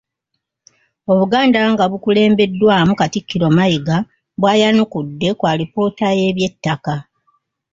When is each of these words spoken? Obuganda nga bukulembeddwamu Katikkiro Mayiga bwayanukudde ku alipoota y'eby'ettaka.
Obuganda 1.11 1.59
nga 1.71 1.83
bukulembeddwamu 1.91 2.93
Katikkiro 2.99 3.47
Mayiga 3.57 3.97
bwayanukudde 4.41 5.29
ku 5.39 5.43
alipoota 5.51 6.07
y'eby'ettaka. 6.19 6.95